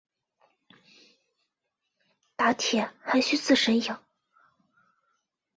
[2.35, 3.95] 打铁还需自身硬。